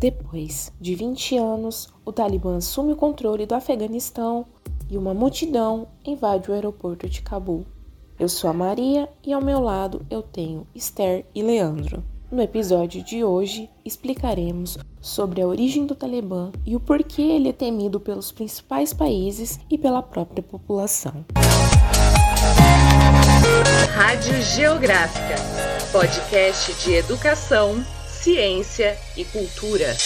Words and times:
Depois 0.00 0.72
de 0.80 0.94
20 0.94 1.36
anos, 1.36 1.92
o 2.06 2.10
Talibã 2.10 2.56
assume 2.56 2.94
o 2.94 2.96
controle 2.96 3.44
do 3.44 3.54
Afeganistão 3.54 4.46
e 4.88 4.96
uma 4.96 5.12
multidão 5.12 5.88
invade 6.06 6.50
o 6.50 6.54
aeroporto 6.54 7.06
de 7.06 7.20
Cabul. 7.20 7.66
Eu 8.18 8.26
sou 8.26 8.48
a 8.48 8.54
Maria 8.54 9.10
e 9.22 9.30
ao 9.30 9.44
meu 9.44 9.60
lado 9.60 10.00
eu 10.08 10.22
tenho 10.22 10.66
Esther 10.74 11.26
e 11.34 11.42
Leandro. 11.42 12.02
No 12.32 12.40
episódio 12.40 13.04
de 13.04 13.22
hoje, 13.22 13.68
explicaremos 13.84 14.78
sobre 15.02 15.42
a 15.42 15.46
origem 15.46 15.84
do 15.84 15.94
Talibã 15.94 16.50
e 16.64 16.74
o 16.74 16.80
porquê 16.80 17.20
ele 17.20 17.50
é 17.50 17.52
temido 17.52 18.00
pelos 18.00 18.32
principais 18.32 18.94
países 18.94 19.60
e 19.68 19.76
pela 19.76 20.02
própria 20.02 20.42
população. 20.42 21.26
Rádio 23.92 24.40
Geográfica, 24.40 25.34
podcast 25.92 26.72
de 26.82 26.94
educação, 26.94 27.84
ciência 28.22 28.98
e 29.16 29.24
cultura. 29.24 29.96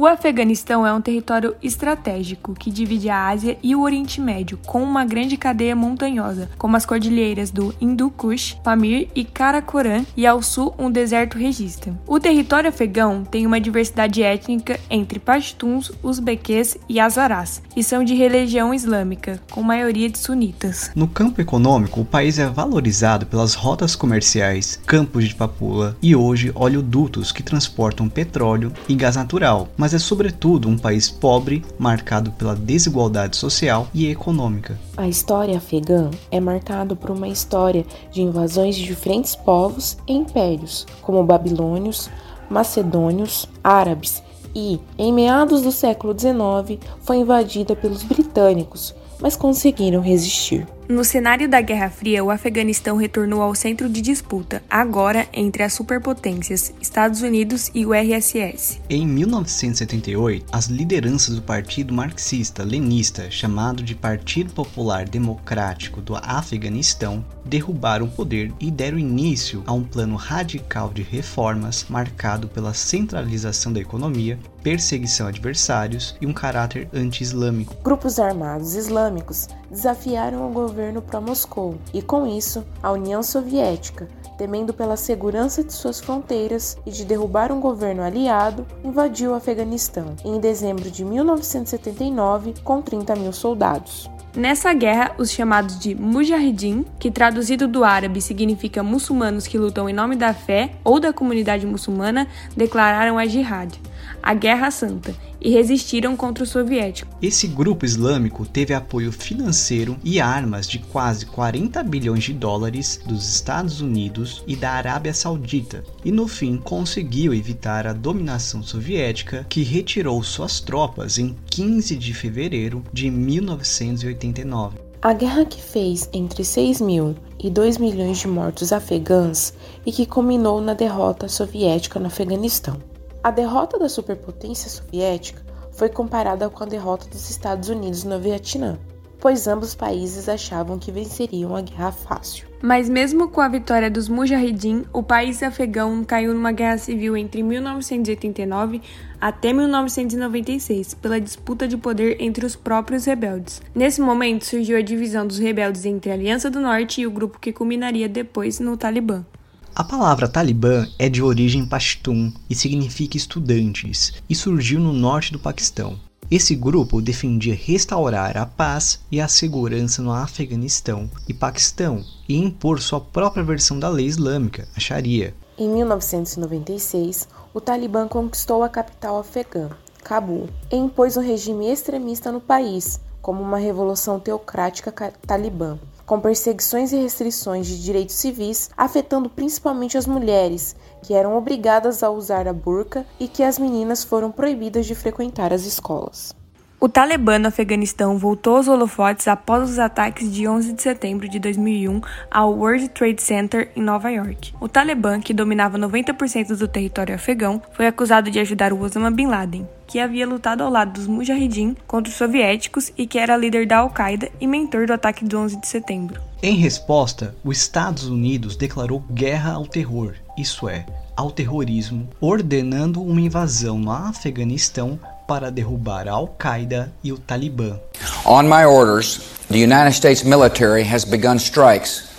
O 0.00 0.06
Afeganistão 0.06 0.86
é 0.86 0.90
um 0.94 1.00
território 1.02 1.54
estratégico 1.62 2.54
que 2.54 2.70
divide 2.70 3.10
a 3.10 3.28
Ásia 3.28 3.58
e 3.62 3.76
o 3.76 3.82
Oriente 3.82 4.18
Médio, 4.18 4.58
com 4.64 4.82
uma 4.82 5.04
grande 5.04 5.36
cadeia 5.36 5.76
montanhosa, 5.76 6.48
como 6.56 6.74
as 6.74 6.86
cordilheiras 6.86 7.50
do 7.50 7.74
Hindu 7.78 8.08
Kush, 8.08 8.58
Pamir 8.64 9.08
e 9.14 9.24
Karakoram, 9.24 10.06
e 10.16 10.26
ao 10.26 10.40
sul 10.40 10.74
um 10.78 10.90
deserto 10.90 11.36
regista. 11.36 11.94
O 12.06 12.18
território 12.18 12.70
afegão 12.70 13.24
tem 13.24 13.46
uma 13.46 13.60
diversidade 13.60 14.22
étnica 14.22 14.80
entre 14.88 15.18
Pashtuns, 15.18 15.92
Uzbequês 16.02 16.78
e 16.88 16.98
Hazarás, 16.98 17.60
e 17.76 17.84
são 17.84 18.02
de 18.02 18.14
religião 18.14 18.72
islâmica, 18.72 19.38
com 19.50 19.62
maioria 19.62 20.08
de 20.08 20.16
sunitas. 20.16 20.90
No 20.94 21.08
campo 21.08 21.42
econômico, 21.42 22.00
o 22.00 22.06
país 22.06 22.38
é 22.38 22.46
valorizado 22.46 23.26
pelas 23.26 23.52
rotas 23.52 23.94
comerciais, 23.94 24.80
campos 24.86 25.28
de 25.28 25.34
papula 25.34 25.94
e 26.00 26.16
hoje 26.16 26.52
oleodutos 26.54 27.32
que 27.32 27.42
transportam 27.42 28.08
petróleo 28.08 28.72
e 28.88 28.94
gás 28.94 29.14
natural, 29.14 29.68
mas 29.76 29.89
mas 29.90 29.94
é 29.94 29.98
sobretudo 29.98 30.68
um 30.68 30.78
país 30.78 31.10
pobre, 31.10 31.64
marcado 31.76 32.30
pela 32.30 32.54
desigualdade 32.54 33.36
social 33.36 33.88
e 33.92 34.08
econômica. 34.08 34.78
A 34.96 35.08
história 35.08 35.56
afegã 35.56 36.12
é 36.30 36.38
marcada 36.38 36.94
por 36.94 37.10
uma 37.10 37.26
história 37.26 37.84
de 38.12 38.22
invasões 38.22 38.76
de 38.76 38.84
diferentes 38.84 39.34
povos 39.34 39.98
e 40.06 40.12
impérios, 40.12 40.86
como 41.02 41.24
babilônios, 41.24 42.08
macedônios, 42.48 43.48
árabes 43.64 44.22
e, 44.54 44.78
em 44.96 45.12
meados 45.12 45.60
do 45.62 45.72
século 45.72 46.16
XIX, 46.16 46.80
foi 47.00 47.16
invadida 47.16 47.74
pelos 47.74 48.04
britânicos, 48.04 48.94
mas 49.20 49.34
conseguiram 49.34 50.00
resistir. 50.00 50.68
No 50.90 51.04
cenário 51.04 51.48
da 51.48 51.60
Guerra 51.60 51.88
Fria, 51.88 52.24
o 52.24 52.32
Afeganistão 52.32 52.96
retornou 52.96 53.40
ao 53.40 53.54
centro 53.54 53.88
de 53.88 54.00
disputa, 54.00 54.60
agora 54.68 55.28
entre 55.32 55.62
as 55.62 55.72
superpotências 55.72 56.74
Estados 56.80 57.22
Unidos 57.22 57.70
e 57.72 57.86
o 57.86 57.94
RSS. 57.94 58.80
Em 58.90 59.06
1978, 59.06 60.46
as 60.50 60.66
lideranças 60.66 61.36
do 61.36 61.42
Partido 61.42 61.94
Marxista-Lenista, 61.94 63.30
chamado 63.30 63.84
de 63.84 63.94
Partido 63.94 64.52
Popular 64.52 65.08
Democrático 65.08 66.00
do 66.00 66.16
Afeganistão, 66.16 67.24
derrubaram 67.44 68.06
o 68.06 68.10
poder 68.10 68.52
e 68.58 68.68
deram 68.68 68.98
início 68.98 69.62
a 69.68 69.72
um 69.72 69.84
plano 69.84 70.16
radical 70.16 70.92
de 70.92 71.02
reformas 71.02 71.86
marcado 71.88 72.48
pela 72.48 72.74
centralização 72.74 73.72
da 73.72 73.78
economia, 73.78 74.40
perseguição 74.60 75.26
a 75.26 75.28
adversários 75.28 76.16
e 76.20 76.26
um 76.26 76.32
caráter 76.32 76.88
anti-islâmico. 76.92 77.76
Grupos 77.80 78.18
armados 78.18 78.74
islâmicos 78.74 79.46
desafiaram 79.70 80.50
o 80.50 80.52
governo 80.52 80.79
pró-Moscou 81.02 81.76
e, 81.92 82.02
com 82.02 82.26
isso, 82.26 82.64
a 82.82 82.90
União 82.92 83.22
Soviética, 83.22 84.08
temendo 84.38 84.72
pela 84.72 84.96
segurança 84.96 85.62
de 85.62 85.72
suas 85.72 86.00
fronteiras 86.00 86.78
e 86.86 86.90
de 86.90 87.04
derrubar 87.04 87.52
um 87.52 87.60
governo 87.60 88.02
aliado, 88.02 88.66
invadiu 88.82 89.32
o 89.32 89.34
Afeganistão 89.34 90.16
em 90.24 90.40
dezembro 90.40 90.90
de 90.90 91.04
1979 91.04 92.54
com 92.64 92.80
30 92.80 93.16
mil 93.16 93.32
soldados. 93.32 94.08
Nessa 94.34 94.72
guerra, 94.72 95.12
os 95.18 95.30
chamados 95.30 95.76
de 95.78 95.92
Mujahideen, 95.94 96.86
que 97.00 97.10
traduzido 97.10 97.66
do 97.66 97.82
árabe 97.82 98.20
significa 98.20 98.80
muçulmanos 98.80 99.46
que 99.46 99.58
lutam 99.58 99.88
em 99.88 99.92
nome 99.92 100.14
da 100.14 100.32
fé 100.32 100.70
ou 100.84 101.00
da 101.00 101.12
comunidade 101.12 101.66
muçulmana, 101.66 102.28
declararam 102.56 103.18
a 103.18 103.26
jihad, 103.26 103.76
a 104.22 104.34
Guerra 104.34 104.70
Santa, 104.70 105.14
e 105.40 105.50
resistiram 105.50 106.16
contra 106.16 106.44
os 106.44 106.50
soviéticos. 106.50 107.16
Esse 107.22 107.46
grupo 107.46 107.84
islâmico 107.84 108.44
teve 108.44 108.74
apoio 108.74 109.10
financeiro 109.10 109.96
e 110.04 110.20
armas 110.20 110.68
de 110.68 110.78
quase 110.78 111.26
40 111.26 111.82
bilhões 111.82 112.24
de 112.24 112.34
dólares 112.34 113.00
dos 113.06 113.26
Estados 113.28 113.80
Unidos 113.80 114.44
e 114.46 114.54
da 114.54 114.72
Arábia 114.72 115.14
Saudita, 115.14 115.82
e 116.04 116.12
no 116.12 116.28
fim 116.28 116.58
conseguiu 116.58 117.32
evitar 117.32 117.86
a 117.86 117.92
dominação 117.92 118.62
soviética, 118.62 119.46
que 119.48 119.62
retirou 119.62 120.22
suas 120.22 120.60
tropas 120.60 121.18
em 121.18 121.34
15 121.46 121.96
de 121.96 122.12
fevereiro 122.12 122.84
de 122.92 123.10
1989. 123.10 124.90
A 125.02 125.14
guerra 125.14 125.46
que 125.46 125.62
fez 125.62 126.10
entre 126.12 126.44
6 126.44 126.82
mil 126.82 127.16
e 127.42 127.48
2 127.48 127.78
milhões 127.78 128.18
de 128.18 128.28
mortos 128.28 128.70
afegãs 128.70 129.54
e 129.86 129.90
que 129.90 130.04
culminou 130.04 130.60
na 130.60 130.74
derrota 130.74 131.26
soviética 131.26 131.98
no 131.98 132.08
Afeganistão. 132.08 132.76
A 133.22 133.30
derrota 133.30 133.78
da 133.78 133.86
superpotência 133.86 134.70
soviética 134.70 135.42
foi 135.72 135.90
comparada 135.90 136.48
com 136.48 136.64
a 136.64 136.66
derrota 136.66 137.06
dos 137.06 137.28
Estados 137.28 137.68
Unidos 137.68 138.02
no 138.02 138.18
Vietnã, 138.18 138.78
pois 139.20 139.46
ambos 139.46 139.74
países 139.74 140.26
achavam 140.26 140.78
que 140.78 140.90
venceriam 140.90 141.54
a 141.54 141.60
guerra 141.60 141.92
fácil. 141.92 142.48
Mas 142.62 142.88
mesmo 142.88 143.28
com 143.28 143.42
a 143.42 143.48
vitória 143.48 143.90
dos 143.90 144.08
Mujahideen, 144.08 144.86
o 144.90 145.02
país 145.02 145.42
afegão 145.42 146.02
caiu 146.02 146.32
numa 146.32 146.50
guerra 146.50 146.78
civil 146.78 147.14
entre 147.14 147.42
1989 147.42 148.80
até 149.20 149.52
1996, 149.52 150.94
pela 150.94 151.20
disputa 151.20 151.68
de 151.68 151.76
poder 151.76 152.16
entre 152.22 152.46
os 152.46 152.56
próprios 152.56 153.04
rebeldes. 153.04 153.60
Nesse 153.74 154.00
momento 154.00 154.46
surgiu 154.46 154.78
a 154.78 154.82
divisão 154.82 155.26
dos 155.26 155.38
rebeldes 155.38 155.84
entre 155.84 156.10
a 156.10 156.14
Aliança 156.14 156.50
do 156.50 156.58
Norte 156.58 157.02
e 157.02 157.06
o 157.06 157.10
grupo 157.10 157.38
que 157.38 157.52
culminaria 157.52 158.08
depois 158.08 158.58
no 158.60 158.78
Talibã. 158.78 159.26
A 159.74 159.84
palavra 159.84 160.26
Talibã 160.26 160.86
é 160.98 161.08
de 161.08 161.22
origem 161.22 161.64
pashtun 161.64 162.32
e 162.50 162.56
significa 162.56 163.16
estudantes 163.16 164.12
e 164.28 164.34
surgiu 164.34 164.80
no 164.80 164.92
norte 164.92 165.32
do 165.32 165.38
Paquistão. 165.38 165.98
Esse 166.28 166.56
grupo 166.56 167.00
defendia 167.00 167.54
restaurar 167.54 168.36
a 168.36 168.44
paz 168.44 169.00
e 169.12 169.20
a 169.20 169.28
segurança 169.28 170.02
no 170.02 170.12
Afeganistão 170.12 171.08
e 171.28 171.32
Paquistão 171.32 172.04
e 172.28 172.36
impor 172.36 172.80
sua 172.80 173.00
própria 173.00 173.44
versão 173.44 173.78
da 173.78 173.88
lei 173.88 174.06
islâmica, 174.06 174.66
a 174.76 174.80
Sharia. 174.80 175.34
Em 175.56 175.68
1996, 175.68 177.28
o 177.54 177.60
Talibã 177.60 178.08
conquistou 178.08 178.64
a 178.64 178.68
capital 178.68 179.18
afegã, 179.18 179.70
Cabul, 180.02 180.48
e 180.70 180.76
impôs 180.76 181.16
um 181.16 181.20
regime 181.20 181.70
extremista 181.70 182.32
no 182.32 182.40
país, 182.40 183.00
como 183.22 183.40
uma 183.40 183.58
revolução 183.58 184.18
teocrática 184.18 184.92
talibã 185.26 185.78
com 186.10 186.18
perseguições 186.18 186.92
e 186.92 186.96
restrições 186.96 187.68
de 187.68 187.80
direitos 187.80 188.16
civis, 188.16 188.68
afetando 188.76 189.30
principalmente 189.30 189.96
as 189.96 190.06
mulheres, 190.06 190.74
que 191.02 191.14
eram 191.14 191.36
obrigadas 191.36 192.02
a 192.02 192.10
usar 192.10 192.48
a 192.48 192.52
burca 192.52 193.06
e 193.20 193.28
que 193.28 193.44
as 193.44 193.60
meninas 193.60 194.02
foram 194.02 194.32
proibidas 194.32 194.86
de 194.86 194.94
frequentar 194.96 195.52
as 195.52 195.64
escolas. 195.64 196.34
O 196.82 196.88
Talibã 196.88 197.38
no 197.38 197.48
Afeganistão 197.48 198.16
voltou 198.16 198.56
aos 198.56 198.66
holofotes 198.66 199.28
após 199.28 199.68
os 199.68 199.78
ataques 199.78 200.32
de 200.32 200.48
11 200.48 200.72
de 200.72 200.80
setembro 200.80 201.28
de 201.28 201.38
2001 201.38 202.00
ao 202.30 202.54
World 202.54 202.88
Trade 202.88 203.20
Center 203.20 203.70
em 203.76 203.82
Nova 203.82 204.10
York. 204.10 204.54
O 204.58 204.66
Talibã, 204.66 205.20
que 205.20 205.34
dominava 205.34 205.78
90% 205.78 206.56
do 206.56 206.66
território 206.66 207.14
afegão, 207.14 207.60
foi 207.74 207.86
acusado 207.86 208.30
de 208.30 208.40
ajudar 208.40 208.72
o 208.72 208.80
Osama 208.80 209.10
Bin 209.10 209.26
Laden, 209.26 209.68
que 209.86 210.00
havia 210.00 210.26
lutado 210.26 210.62
ao 210.62 210.70
lado 210.70 210.94
dos 210.94 211.06
Mujahideen 211.06 211.76
contra 211.86 212.10
os 212.10 212.16
soviéticos 212.16 212.90
e 212.96 213.06
que 213.06 213.18
era 213.18 213.36
líder 213.36 213.66
da 213.66 213.80
Al-Qaeda 213.80 214.30
e 214.40 214.46
mentor 214.46 214.86
do 214.86 214.94
ataque 214.94 215.22
de 215.22 215.36
11 215.36 215.60
de 215.60 215.66
setembro. 215.66 216.18
Em 216.42 216.56
resposta, 216.56 217.36
os 217.44 217.58
Estados 217.58 218.08
Unidos 218.08 218.56
declarou 218.56 219.04
guerra 219.10 219.52
ao 219.52 219.66
terror, 219.66 220.14
isso 220.38 220.66
é, 220.66 220.86
ao 221.14 221.30
terrorismo, 221.30 222.08
ordenando 222.18 223.02
uma 223.02 223.20
invasão 223.20 223.78
no 223.78 223.90
Afeganistão 223.90 224.98
para 225.30 225.48
derrubar 225.48 226.08
a 226.08 226.10
Al-Qaeda 226.10 226.90
e 227.04 227.12
o 227.12 227.16
Talibã. 227.16 227.78
On 228.26 228.48
my 228.48 228.64
orders, 228.64 229.20
the 229.46 229.58
United 229.58 229.92
States 229.92 230.24
military 230.24 230.82
has 230.82 231.04
begun 231.04 231.38
strikes 231.38 232.10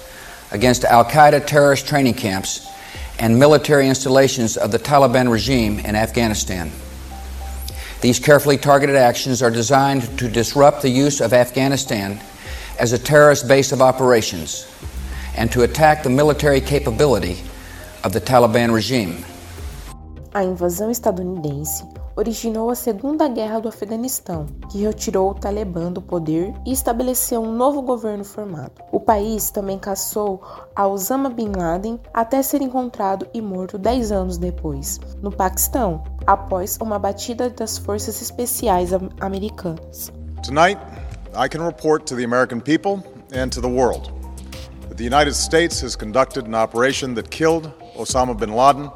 against 0.53 0.85
Al-Qaeda 0.85 1.45
terrorist 1.45 1.85
training 1.85 2.13
camps 2.13 2.65
and 3.19 3.37
military 3.37 3.89
installations 3.89 4.55
of 4.55 4.71
the 4.71 4.79
Taliban 4.79 5.29
regime 5.29 5.79
in 5.79 5.93
Afghanistan. 5.93 6.71
These 7.99 8.19
carefully 8.19 8.57
targeted 8.57 8.95
actions 8.95 9.43
are 9.43 9.51
designed 9.51 10.03
to 10.17 10.29
disrupt 10.29 10.81
the 10.81 10.89
use 10.89 11.19
of 11.19 11.33
Afghanistan 11.33 12.17
as 12.79 12.93
a 12.93 12.97
terrorist 12.97 13.45
base 13.45 13.73
of 13.73 13.81
operations 13.81 14.65
and 15.35 15.51
to 15.51 15.63
attack 15.63 16.03
the 16.03 16.09
military 16.09 16.61
capability 16.61 17.41
of 18.05 18.13
the 18.13 18.21
Taliban 18.21 18.73
regime. 18.73 19.25
A 20.33 20.45
invasão 20.45 20.89
estadunidense 20.89 21.83
originou 22.15 22.69
a 22.69 22.75
Segunda 22.75 23.27
Guerra 23.27 23.59
do 23.59 23.69
Afeganistão, 23.69 24.45
que 24.69 24.81
retirou 24.83 25.31
o 25.31 25.33
Talibã 25.33 25.91
do 25.91 26.01
poder 26.01 26.53
e 26.65 26.71
estabeleceu 26.71 27.41
um 27.41 27.51
novo 27.51 27.81
governo 27.81 28.23
formado. 28.23 28.81
O 28.91 28.99
país 28.99 29.49
também 29.51 29.79
caçou 29.79 30.41
a 30.75 30.87
Osama 30.87 31.29
Bin 31.29 31.51
Laden 31.55 31.99
até 32.13 32.41
ser 32.41 32.61
encontrado 32.61 33.27
e 33.33 33.41
morto 33.41 33.77
10 33.77 34.11
anos 34.11 34.37
depois, 34.37 34.99
no 35.21 35.31
Paquistão, 35.31 36.03
após 36.25 36.77
uma 36.81 36.99
batida 36.99 37.49
das 37.49 37.77
forças 37.77 38.21
especiais 38.21 38.91
americanas. 39.19 40.11
Tonight, 40.43 40.79
I 41.35 41.47
can 41.47 41.65
report 41.65 42.05
to 42.07 42.15
the 42.15 42.23
American 42.23 42.59
people 42.59 43.03
and 43.33 43.49
to 43.49 43.61
the 43.61 43.69
world 43.69 44.11
that 44.89 44.97
the 44.97 45.05
United 45.05 45.33
States 45.33 45.81
has 45.81 45.95
conducted 45.95 46.45
an 46.45 46.55
operation 46.55 47.13
that 47.15 47.29
killed 47.29 47.71
Osama 47.95 48.37
bin 48.37 48.53
Laden, 48.53 48.91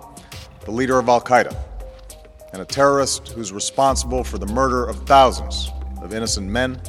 the 0.66 0.72
leader 0.72 1.00
of 1.00 1.08
Al 1.08 1.22
Qaeda. 1.22 1.56
And 2.56 2.62
a 2.62 2.66
terrorist 2.66 3.28
who's 3.36 3.52
responsible 3.52 4.24
for 4.24 4.40
the 4.40 4.52
murder 4.54 4.86
of 4.86 4.98
thousands 5.06 5.70
of 6.02 6.14
innocent 6.14 6.48
men, 6.48 6.80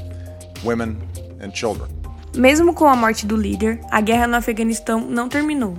women, 0.65 0.97
and 1.41 1.51
children. 1.53 1.91
Mesmo 2.37 2.73
com 2.73 2.87
a 2.87 2.95
morte 2.95 3.27
do 3.27 3.37
líder, 3.37 3.81
a 3.91 4.01
guerra 4.01 4.27
no 4.27 4.37
Afeganistão 4.37 5.01
não 5.01 5.29
terminou. 5.29 5.77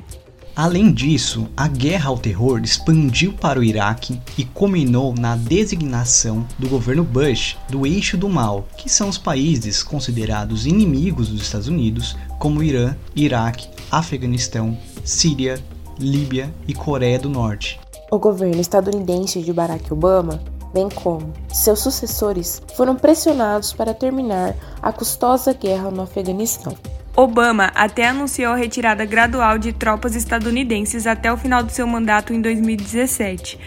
Além 0.55 0.91
disso, 0.91 1.47
a 1.55 1.67
guerra 1.67 2.09
ao 2.09 2.17
terror 2.17 2.59
expandiu 2.63 3.31
para 3.31 3.59
o 3.59 3.63
Iraque 3.63 4.19
e 4.37 4.43
culminou 4.43 5.13
na 5.13 5.35
designação 5.35 6.45
do 6.57 6.67
governo 6.67 7.03
Bush 7.03 7.55
do 7.69 7.85
eixo 7.85 8.17
do 8.17 8.27
mal, 8.27 8.67
que 8.75 8.89
são 8.89 9.07
os 9.07 9.19
países 9.19 9.83
considerados 9.83 10.65
inimigos 10.65 11.29
dos 11.29 11.43
Estados 11.43 11.67
Unidos, 11.67 12.17
como 12.39 12.63
Irã, 12.63 12.95
Iraque, 13.15 13.69
Afeganistão, 13.91 14.75
Síria, 15.05 15.63
Líbia 15.99 16.51
e 16.67 16.73
Coreia 16.73 17.19
do 17.19 17.29
Norte. 17.29 17.79
O 18.09 18.17
governo 18.17 18.61
estadunidense 18.61 19.41
de 19.41 19.51
Barack 19.51 19.91
Obama, 19.91 20.41
bem 20.73 20.87
como 20.87 21.33
seus 21.53 21.79
sucessores, 21.79 22.61
foram 22.73 22.95
pressionados 22.95 23.73
para 23.73 23.93
terminar 23.93 24.55
a 24.81 24.93
custosa 24.93 25.51
guerra 25.51 25.91
no 25.91 26.03
Afeganistão. 26.03 26.73
Obama 27.17 27.69
até 27.75 28.07
anunciou 28.07 28.53
a 28.53 28.55
retirada 28.55 29.03
gradual 29.03 29.57
de 29.57 29.73
tropas 29.73 30.15
estadunidenses 30.15 31.05
até 31.05 31.33
o 31.33 31.35
final 31.35 31.61
do 31.61 31.71
seu 31.71 31.85
mandato 31.85 32.31
em 32.31 32.39
2017. 32.39 33.59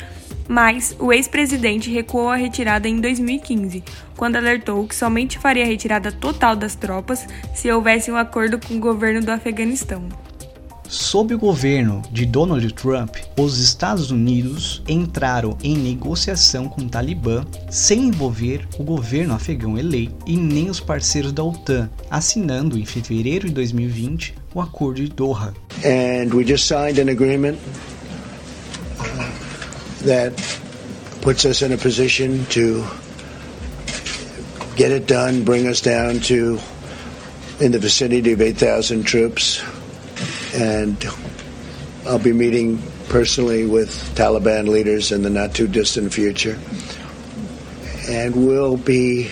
Mas 0.48 0.96
o 0.98 1.12
ex-presidente 1.12 1.90
recuou 1.90 2.30
a 2.30 2.36
retirada 2.36 2.88
em 2.88 2.98
2015, 2.98 3.84
quando 4.16 4.36
alertou 4.36 4.86
que 4.86 4.96
somente 4.96 5.38
faria 5.38 5.64
a 5.64 5.66
retirada 5.66 6.10
total 6.10 6.56
das 6.56 6.74
tropas 6.74 7.26
se 7.54 7.70
houvesse 7.70 8.10
um 8.10 8.16
acordo 8.16 8.58
com 8.58 8.74
o 8.74 8.80
governo 8.80 9.20
do 9.20 9.30
Afeganistão. 9.30 10.08
Sob 10.90 11.32
o 11.32 11.38
governo 11.38 12.02
de 12.10 12.26
Donald 12.26 12.68
Trump, 12.74 13.14
os 13.38 13.60
Estados 13.60 14.10
Unidos 14.10 14.82
entraram 14.88 15.56
em 15.62 15.78
negociação 15.78 16.68
com 16.68 16.80
o 16.80 16.88
Talibã 16.88 17.44
sem 17.70 18.08
envolver 18.08 18.66
o 18.76 18.82
governo 18.82 19.32
afegão 19.32 19.78
eleito 19.78 20.16
e 20.26 20.36
nem 20.36 20.68
os 20.68 20.80
parceiros 20.80 21.30
da 21.30 21.44
OTAN, 21.44 21.88
assinando 22.10 22.76
em 22.76 22.84
fevereiro 22.84 23.46
de 23.46 23.54
2020 23.54 24.34
o 24.52 24.60
Acordo 24.60 25.00
de 25.00 25.10
Doha. 25.10 25.54
And 25.84 26.34
we 26.34 26.44
just 26.44 26.66
signed 26.66 27.00
an 27.00 27.08
agreement 27.08 27.56
uh, 28.98 30.06
that 30.06 30.34
puts 31.20 31.44
us 31.44 31.62
in 31.62 31.72
a 31.72 31.78
position 31.78 32.44
to 32.46 32.84
get 34.74 34.90
it 34.90 35.06
done, 35.06 35.44
bring 35.44 35.68
us 35.68 35.80
down 35.80 36.18
to 36.22 36.58
in 37.60 37.70
the 37.70 37.78
vicinity 37.78 38.32
of 38.32 38.42
8,000 38.42 39.04
troops. 39.04 39.62
And 40.54 41.04
I'll 42.06 42.18
be 42.18 42.32
meeting 42.32 42.82
personally 43.08 43.66
with 43.66 43.90
Taliban 44.14 44.68
leaders 44.68 45.12
in 45.12 45.22
the 45.22 45.30
not 45.30 45.54
too 45.54 45.68
distant 45.68 46.12
future. 46.12 46.58
And 48.08 48.46
we'll 48.46 48.76
be 48.76 49.30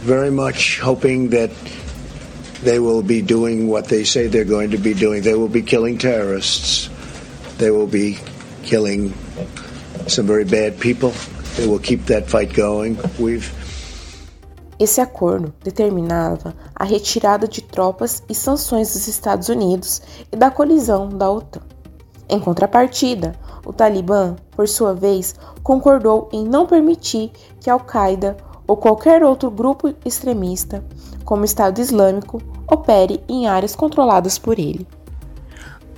very 0.00 0.30
much 0.30 0.80
hoping 0.80 1.30
that 1.30 1.50
they 2.62 2.78
will 2.78 3.02
be 3.02 3.22
doing 3.22 3.68
what 3.68 3.86
they 3.86 4.04
say 4.04 4.26
they're 4.26 4.44
going 4.44 4.70
to 4.70 4.78
be 4.78 4.94
doing. 4.94 5.22
They 5.22 5.34
will 5.34 5.48
be 5.48 5.62
killing 5.62 5.98
terrorists. 5.98 6.88
They 7.58 7.70
will 7.70 7.86
be 7.86 8.18
killing 8.62 9.14
some 10.06 10.26
very 10.26 10.44
bad 10.44 10.80
people. 10.80 11.10
They 11.56 11.66
will 11.66 11.78
keep 11.78 12.06
that 12.06 12.28
fight 12.28 12.52
going. 12.52 12.98
We've 13.18 13.52
Esse 14.82 15.00
acordo 15.00 15.54
determinava 15.62 16.56
a 16.74 16.82
retirada 16.82 17.46
de 17.46 17.62
tropas 17.62 18.20
e 18.28 18.34
sanções 18.34 18.92
dos 18.92 19.06
Estados 19.06 19.48
Unidos 19.48 20.02
e 20.32 20.34
da 20.34 20.50
colisão 20.50 21.08
da 21.08 21.30
OTAN. 21.30 21.60
Em 22.28 22.40
contrapartida, 22.40 23.36
o 23.64 23.72
Talibã, 23.72 24.34
por 24.50 24.66
sua 24.66 24.92
vez, 24.92 25.36
concordou 25.62 26.28
em 26.32 26.44
não 26.44 26.66
permitir 26.66 27.30
que 27.60 27.70
Al-Qaeda 27.70 28.36
ou 28.66 28.76
qualquer 28.76 29.22
outro 29.22 29.52
grupo 29.52 29.94
extremista, 30.04 30.84
como 31.24 31.44
Estado 31.44 31.80
Islâmico, 31.80 32.42
opere 32.68 33.22
em 33.28 33.46
áreas 33.46 33.76
controladas 33.76 34.36
por 34.36 34.58
ele. 34.58 34.84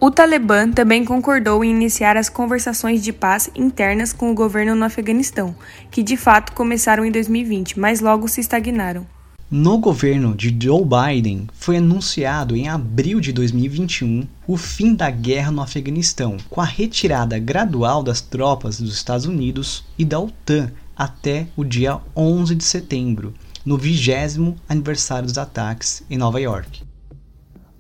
O 0.05 0.11
Talibã 0.11 0.71
também 0.71 1.03
concordou 1.03 1.65
em 1.65 1.71
iniciar 1.71 2.15
as 2.15 2.29
conversações 2.29 3.03
de 3.03 3.11
paz 3.11 3.49
internas 3.55 4.13
com 4.13 4.31
o 4.31 4.35
governo 4.35 4.75
no 4.75 4.85
Afeganistão, 4.85 5.57
que 5.91 6.03
de 6.03 6.15
fato 6.15 6.53
começaram 6.53 7.07
em 7.07 7.11
2020, 7.11 7.81
mas 7.81 8.03
logo 8.03 8.29
se 8.29 8.43
estagnaram. 8.43 9.07
No 9.51 9.79
governo 9.79 10.35
de 10.35 10.55
Joe 10.63 10.83
Biden, 10.85 11.49
foi 11.55 11.79
anunciado 11.79 12.55
em 12.55 12.69
abril 12.69 13.19
de 13.19 13.33
2021 13.33 14.29
o 14.47 14.59
fim 14.59 14.95
da 14.95 15.09
guerra 15.09 15.51
no 15.51 15.63
Afeganistão, 15.63 16.37
com 16.51 16.61
a 16.61 16.67
retirada 16.67 17.39
gradual 17.39 18.03
das 18.03 18.21
tropas 18.21 18.79
dos 18.79 18.95
Estados 18.95 19.25
Unidos 19.25 19.87
e 19.99 20.05
da 20.05 20.21
OTAN 20.21 20.71
até 20.95 21.47
o 21.57 21.65
dia 21.65 21.99
11 22.15 22.55
de 22.55 22.65
setembro, 22.65 23.33
no 23.65 23.79
vigésimo 23.79 24.55
aniversário 24.69 25.27
dos 25.27 25.39
ataques 25.39 26.03
em 26.11 26.19
Nova 26.19 26.39
York. 26.39 26.83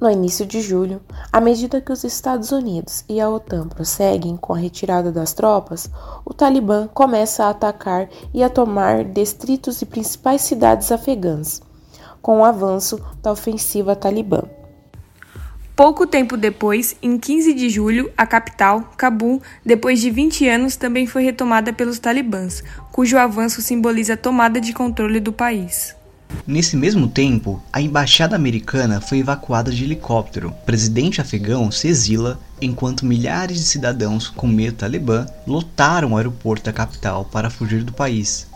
No 0.04 0.10
início 0.10 0.44
de 0.44 0.60
julho, 0.60 1.00
à 1.32 1.40
medida 1.40 1.80
que 1.80 1.90
os 1.90 2.04
Estados 2.04 2.52
Unidos 2.52 3.06
e 3.08 3.22
a 3.22 3.30
OTAN 3.30 3.68
prosseguem 3.68 4.36
com 4.36 4.52
a 4.52 4.58
retirada 4.58 5.10
das 5.10 5.32
tropas, 5.32 5.88
o 6.26 6.34
Talibã 6.34 6.86
começa 6.88 7.44
a 7.44 7.48
atacar 7.48 8.10
e 8.34 8.42
a 8.42 8.50
tomar 8.50 9.02
distritos 9.02 9.80
e 9.80 9.86
principais 9.86 10.42
cidades 10.42 10.92
afegãs, 10.92 11.62
com 12.20 12.40
o 12.40 12.44
avanço 12.44 13.00
da 13.22 13.32
ofensiva 13.32 13.96
talibã. 13.96 14.42
Pouco 15.74 16.06
tempo 16.06 16.36
depois, 16.36 16.94
em 17.02 17.18
15 17.18 17.54
de 17.54 17.70
julho, 17.70 18.12
a 18.14 18.26
capital, 18.26 18.82
Cabul, 18.98 19.40
depois 19.64 20.02
de 20.02 20.10
20 20.10 20.46
anos, 20.46 20.76
também 20.76 21.06
foi 21.06 21.24
retomada 21.24 21.72
pelos 21.72 21.98
talibãs, 21.98 22.62
cujo 22.92 23.16
avanço 23.16 23.62
simboliza 23.62 24.12
a 24.12 24.18
tomada 24.18 24.60
de 24.60 24.74
controle 24.74 25.18
do 25.18 25.32
país. 25.32 25.96
Nesse 26.46 26.76
mesmo 26.76 27.08
tempo, 27.08 27.62
a 27.72 27.80
embaixada 27.80 28.36
americana 28.36 29.00
foi 29.00 29.18
evacuada 29.18 29.70
de 29.70 29.84
helicóptero. 29.84 30.48
O 30.48 30.64
presidente 30.66 31.20
afegão 31.20 31.70
se 31.70 31.88
exila 31.88 32.38
enquanto 32.60 33.06
milhares 33.06 33.58
de 33.58 33.64
cidadãos 33.64 34.28
com 34.28 34.46
medo 34.46 34.76
talibã 34.76 35.26
lotaram 35.46 36.12
o 36.12 36.16
aeroporto 36.16 36.64
da 36.64 36.72
capital 36.72 37.24
para 37.24 37.50
fugir 37.50 37.82
do 37.82 37.92
país. 37.92 38.46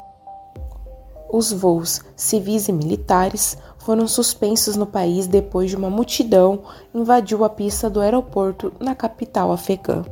Os 1.30 1.52
voos 1.52 2.00
civis 2.16 2.68
e 2.68 2.73
militares 2.73 3.56
foram 3.78 4.06
suspensos 4.06 4.76
no 4.76 4.87
país 4.87 5.26
depois 5.26 5.70
de 5.70 5.76
uma 5.76 5.90
multidão 5.90 6.62
invadiu 6.94 7.44
a 7.44 7.49
pista 7.49 7.88
do 7.88 8.00
aeroporto 8.00 8.73
na 8.80 8.94
capital 8.94 9.52
afegã. 9.52 10.04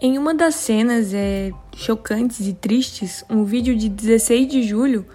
Em 0.00 0.18
uma 0.18 0.34
das 0.34 0.56
cenas 0.56 1.14
é, 1.14 1.50
chocantes 1.74 2.46
e 2.46 2.52
tristes, 2.52 3.24
um 3.30 3.44
vídeo 3.44 3.74
de 3.74 3.88
16 3.88 4.48
de 4.48 4.62
julho 4.62 5.06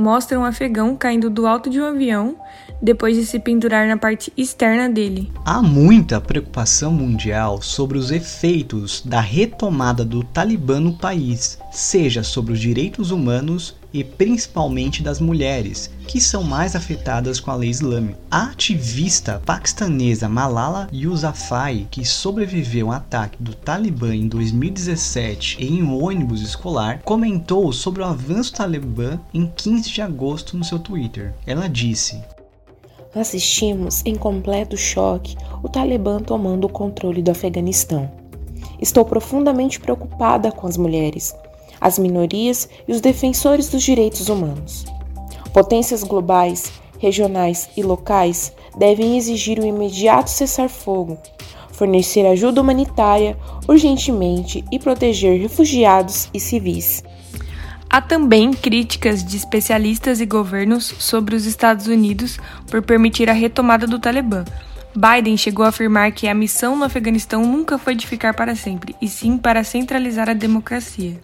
mostra 0.00 0.38
um 0.38 0.44
afegão 0.44 0.96
caindo 0.96 1.28
do 1.28 1.46
alto 1.46 1.68
de 1.68 1.80
um 1.80 1.84
avião 1.84 2.36
depois 2.82 3.16
de 3.16 3.26
se 3.26 3.38
pendurar 3.38 3.86
na 3.86 3.96
parte 3.96 4.32
externa 4.36 4.88
dele. 4.88 5.30
Há 5.44 5.60
muita 5.60 6.20
preocupação 6.20 6.92
mundial 6.92 7.60
sobre 7.60 7.98
os 7.98 8.10
efeitos 8.10 9.02
da 9.04 9.20
retomada 9.20 10.04
do 10.04 10.24
Talibã 10.24 10.80
no 10.80 10.94
país, 10.94 11.58
seja 11.70 12.22
sobre 12.22 12.54
os 12.54 12.60
direitos 12.60 13.10
humanos 13.10 13.76
e 13.92 14.04
principalmente 14.04 15.02
das 15.02 15.20
mulheres, 15.20 15.90
que 16.06 16.20
são 16.20 16.42
mais 16.42 16.74
afetadas 16.74 17.40
com 17.40 17.50
a 17.50 17.54
lei 17.54 17.70
islâmica. 17.70 18.18
A 18.30 18.44
ativista 18.44 19.40
paquistanesa 19.44 20.28
Malala 20.28 20.88
Yousafzai, 20.92 21.86
que 21.90 22.04
sobreviveu 22.04 22.88
ao 22.88 22.94
ataque 22.94 23.42
do 23.42 23.54
Talibã 23.54 24.14
em 24.14 24.28
2017 24.28 25.64
em 25.64 25.82
um 25.82 26.02
ônibus 26.02 26.40
escolar, 26.42 27.00
comentou 27.04 27.72
sobre 27.72 28.02
o 28.02 28.06
avanço 28.06 28.52
talibã 28.52 29.18
em 29.32 29.46
15 29.46 29.90
de 29.90 30.02
agosto 30.02 30.56
no 30.56 30.64
seu 30.64 30.78
Twitter. 30.78 31.34
Ela 31.46 31.68
disse: 31.68 32.20
Assistimos 33.14 34.02
em 34.04 34.14
completo 34.14 34.76
choque 34.76 35.36
o 35.62 35.68
Talibã 35.68 36.20
tomando 36.20 36.66
o 36.66 36.68
controle 36.68 37.22
do 37.22 37.30
Afeganistão. 37.30 38.10
Estou 38.80 39.04
profundamente 39.04 39.80
preocupada 39.80 40.50
com 40.52 40.66
as 40.66 40.76
mulheres 40.76 41.34
as 41.80 41.98
minorias 41.98 42.68
e 42.86 42.92
os 42.92 43.00
defensores 43.00 43.68
dos 43.68 43.82
direitos 43.82 44.28
humanos. 44.28 44.84
Potências 45.52 46.02
globais, 46.02 46.70
regionais 46.98 47.68
e 47.76 47.82
locais 47.82 48.52
devem 48.78 49.16
exigir 49.16 49.58
o 49.58 49.66
imediato 49.66 50.30
cessar-fogo, 50.30 51.18
fornecer 51.72 52.26
ajuda 52.26 52.60
humanitária 52.60 53.36
urgentemente 53.66 54.64
e 54.70 54.78
proteger 54.78 55.40
refugiados 55.40 56.28
e 56.32 56.38
civis. 56.38 57.02
Há 57.88 58.00
também 58.00 58.52
críticas 58.52 59.24
de 59.24 59.36
especialistas 59.36 60.20
e 60.20 60.26
governos 60.26 60.94
sobre 60.98 61.34
os 61.34 61.44
Estados 61.44 61.88
Unidos 61.88 62.38
por 62.70 62.82
permitir 62.82 63.28
a 63.28 63.32
retomada 63.32 63.86
do 63.86 63.98
Talibã. 63.98 64.44
Biden 64.94 65.36
chegou 65.36 65.64
a 65.64 65.70
afirmar 65.70 66.12
que 66.12 66.28
a 66.28 66.34
missão 66.34 66.76
no 66.76 66.84
Afeganistão 66.84 67.44
nunca 67.44 67.78
foi 67.78 67.94
de 67.94 68.06
ficar 68.06 68.34
para 68.34 68.54
sempre, 68.54 68.94
e 69.00 69.08
sim 69.08 69.36
para 69.38 69.64
centralizar 69.64 70.28
a 70.28 70.34
democracia. 70.34 71.20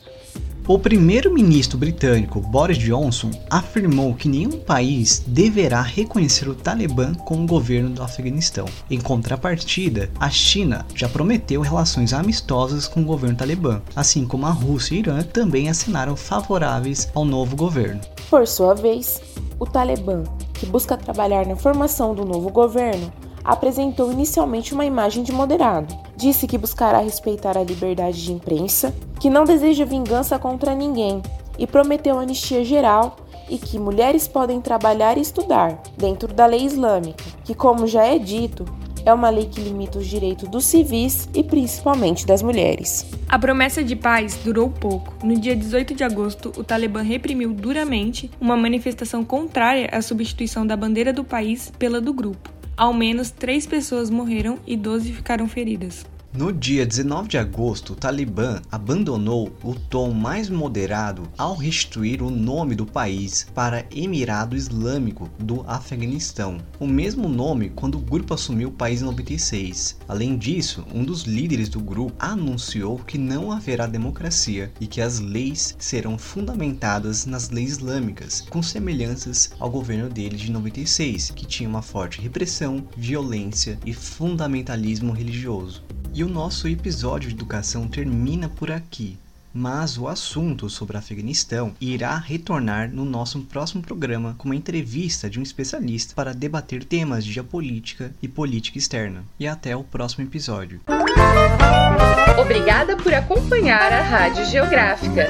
O 0.68 0.80
primeiro-ministro 0.80 1.78
britânico 1.78 2.40
Boris 2.40 2.76
Johnson 2.76 3.30
afirmou 3.48 4.16
que 4.16 4.28
nenhum 4.28 4.58
país 4.58 5.22
deverá 5.24 5.80
reconhecer 5.80 6.48
o 6.48 6.56
Talibã 6.56 7.14
como 7.14 7.46
governo 7.46 7.90
do 7.90 8.02
Afeganistão. 8.02 8.66
Em 8.90 9.00
contrapartida, 9.00 10.10
a 10.18 10.28
China 10.28 10.84
já 10.92 11.08
prometeu 11.08 11.60
relações 11.60 12.12
amistosas 12.12 12.88
com 12.88 13.02
o 13.02 13.04
governo 13.04 13.36
talibã, 13.36 13.80
assim 13.94 14.26
como 14.26 14.44
a 14.44 14.50
Rússia 14.50 14.96
e 14.96 14.98
Irã 14.98 15.22
também 15.22 15.68
assinaram 15.68 16.16
favoráveis 16.16 17.08
ao 17.14 17.24
novo 17.24 17.54
governo. 17.54 18.00
Por 18.28 18.44
sua 18.44 18.74
vez, 18.74 19.22
o 19.60 19.66
Talibã, 19.66 20.24
que 20.54 20.66
busca 20.66 20.96
trabalhar 20.96 21.46
na 21.46 21.54
formação 21.54 22.12
do 22.12 22.24
novo 22.24 22.50
governo, 22.50 23.12
apresentou 23.44 24.10
inicialmente 24.10 24.74
uma 24.74 24.84
imagem 24.84 25.22
de 25.22 25.30
moderado. 25.30 25.96
Disse 26.16 26.46
que 26.46 26.56
buscará 26.56 27.00
respeitar 27.00 27.58
a 27.58 27.62
liberdade 27.62 28.24
de 28.24 28.32
imprensa, 28.32 28.94
que 29.20 29.28
não 29.28 29.44
deseja 29.44 29.84
vingança 29.84 30.38
contra 30.38 30.74
ninguém 30.74 31.22
e 31.58 31.66
prometeu 31.66 32.18
anistia 32.18 32.64
geral 32.64 33.16
e 33.48 33.58
que 33.58 33.78
mulheres 33.78 34.26
podem 34.26 34.60
trabalhar 34.60 35.18
e 35.18 35.20
estudar 35.20 35.80
dentro 35.96 36.32
da 36.32 36.46
lei 36.46 36.64
islâmica, 36.64 37.24
que, 37.44 37.54
como 37.54 37.86
já 37.86 38.04
é 38.04 38.18
dito, 38.18 38.64
é 39.04 39.14
uma 39.14 39.30
lei 39.30 39.46
que 39.46 39.60
limita 39.60 39.98
os 39.98 40.06
direitos 40.06 40.48
dos 40.48 40.64
civis 40.64 41.28
e 41.32 41.44
principalmente 41.44 42.26
das 42.26 42.42
mulheres. 42.42 43.06
A 43.28 43.38
promessa 43.38 43.82
de 43.84 43.94
paz 43.94 44.36
durou 44.42 44.68
pouco. 44.68 45.14
No 45.24 45.38
dia 45.38 45.54
18 45.54 45.94
de 45.94 46.02
agosto, 46.02 46.52
o 46.56 46.64
Talibã 46.64 47.02
reprimiu 47.02 47.52
duramente 47.52 48.28
uma 48.40 48.56
manifestação 48.56 49.24
contrária 49.24 49.88
à 49.92 50.02
substituição 50.02 50.66
da 50.66 50.76
bandeira 50.76 51.12
do 51.12 51.22
país 51.22 51.72
pela 51.78 52.00
do 52.00 52.12
grupo. 52.12 52.55
Ao 52.76 52.92
menos 52.92 53.30
três 53.30 53.66
pessoas 53.66 54.10
morreram 54.10 54.58
e 54.66 54.76
12 54.76 55.10
ficaram 55.10 55.48
feridas. 55.48 56.04
No 56.36 56.52
dia 56.52 56.84
19 56.84 57.28
de 57.28 57.38
agosto, 57.38 57.94
o 57.94 57.96
Talibã 57.96 58.60
abandonou 58.70 59.50
o 59.64 59.74
tom 59.74 60.10
mais 60.10 60.50
moderado 60.50 61.22
ao 61.38 61.56
restituir 61.56 62.22
o 62.22 62.30
nome 62.30 62.74
do 62.74 62.84
país 62.84 63.46
para 63.54 63.86
Emirado 63.90 64.54
Islâmico 64.54 65.30
do 65.38 65.64
Afeganistão, 65.66 66.58
o 66.78 66.86
mesmo 66.86 67.26
nome 67.26 67.70
quando 67.70 67.94
o 67.94 68.02
grupo 68.02 68.34
assumiu 68.34 68.68
o 68.68 68.72
país 68.72 69.00
em 69.00 69.06
96. 69.06 69.96
Além 70.06 70.36
disso, 70.36 70.84
um 70.92 71.02
dos 71.02 71.22
líderes 71.22 71.70
do 71.70 71.80
grupo 71.80 72.12
anunciou 72.18 72.98
que 72.98 73.16
não 73.16 73.50
haverá 73.50 73.86
democracia 73.86 74.70
e 74.78 74.86
que 74.86 75.00
as 75.00 75.18
leis 75.20 75.74
serão 75.78 76.18
fundamentadas 76.18 77.24
nas 77.24 77.48
leis 77.48 77.70
islâmicas, 77.70 78.42
com 78.42 78.62
semelhanças 78.62 79.52
ao 79.58 79.70
governo 79.70 80.10
dele 80.10 80.36
de 80.36 80.52
96, 80.52 81.30
que 81.30 81.46
tinha 81.46 81.66
uma 81.66 81.80
forte 81.80 82.20
repressão, 82.20 82.86
violência 82.94 83.78
e 83.86 83.94
fundamentalismo 83.94 85.14
religioso. 85.14 85.82
E 86.16 86.24
o 86.24 86.28
nosso 86.30 86.66
episódio 86.66 87.28
de 87.28 87.34
educação 87.34 87.86
termina 87.86 88.48
por 88.48 88.70
aqui. 88.70 89.18
Mas 89.52 89.98
o 89.98 90.08
assunto 90.08 90.70
sobre 90.70 90.96
Afeganistão 90.96 91.74
irá 91.78 92.16
retornar 92.16 92.90
no 92.90 93.04
nosso 93.04 93.38
próximo 93.42 93.82
programa 93.82 94.34
com 94.38 94.46
uma 94.46 94.56
entrevista 94.56 95.28
de 95.28 95.38
um 95.38 95.42
especialista 95.42 96.14
para 96.14 96.32
debater 96.32 96.84
temas 96.84 97.22
de 97.22 97.34
geopolítica 97.34 98.14
e 98.22 98.28
política 98.28 98.78
externa. 98.78 99.24
E 99.38 99.46
até 99.46 99.76
o 99.76 99.84
próximo 99.84 100.24
episódio. 100.24 100.80
Obrigada 102.40 102.96
por 102.96 103.12
acompanhar 103.12 103.92
a 103.92 104.00
Rádio 104.00 104.46
Geográfica. 104.46 105.28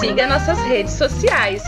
Siga 0.00 0.26
nossas 0.26 0.58
redes 0.58 0.92
sociais 0.92 1.62